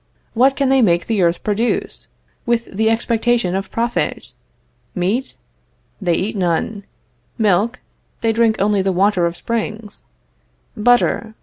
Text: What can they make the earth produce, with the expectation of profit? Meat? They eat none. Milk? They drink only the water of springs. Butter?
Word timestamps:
What 0.33 0.55
can 0.55 0.69
they 0.69 0.81
make 0.81 1.05
the 1.05 1.21
earth 1.21 1.43
produce, 1.43 2.07
with 2.43 2.65
the 2.75 2.89
expectation 2.89 3.53
of 3.53 3.69
profit? 3.69 4.31
Meat? 4.95 5.35
They 6.01 6.15
eat 6.15 6.35
none. 6.35 6.85
Milk? 7.37 7.79
They 8.21 8.33
drink 8.33 8.55
only 8.57 8.81
the 8.81 8.91
water 8.91 9.27
of 9.27 9.37
springs. 9.37 10.01
Butter? 10.75 11.35